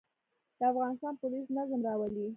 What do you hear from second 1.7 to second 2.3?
راولي